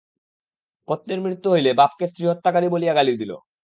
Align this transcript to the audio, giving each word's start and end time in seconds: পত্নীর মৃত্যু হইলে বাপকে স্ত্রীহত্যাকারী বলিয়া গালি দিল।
পত্নীর 0.87 1.19
মৃত্যু 1.21 1.47
হইলে 1.51 1.71
বাপকে 1.73 2.05
স্ত্রীহত্যাকারী 2.07 2.67
বলিয়া 2.69 2.93
গালি 2.93 3.13
দিল। 3.17 3.31